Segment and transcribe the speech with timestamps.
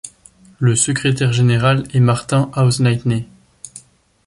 [0.57, 3.27] Le secrétaire général est Martin Hausleitner.